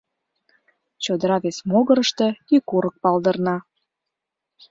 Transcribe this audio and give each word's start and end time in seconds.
Чодыра 1.03 1.37
вес 1.43 1.57
могырышто 1.71 2.27
кӱ 2.47 2.55
курык 2.69 2.95
палдырна. 3.03 3.57